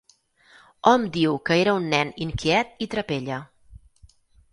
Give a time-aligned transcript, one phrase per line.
[0.91, 3.39] Hom diu que era un nen inquiet i trapella.